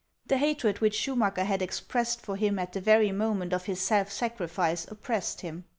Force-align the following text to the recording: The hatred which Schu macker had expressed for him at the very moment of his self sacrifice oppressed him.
The 0.25 0.39
hatred 0.39 0.81
which 0.81 0.97
Schu 0.97 1.15
macker 1.15 1.43
had 1.43 1.61
expressed 1.61 2.21
for 2.21 2.35
him 2.35 2.57
at 2.57 2.73
the 2.73 2.81
very 2.81 3.11
moment 3.11 3.53
of 3.53 3.65
his 3.65 3.79
self 3.81 4.11
sacrifice 4.11 4.87
oppressed 4.89 5.41
him. 5.41 5.65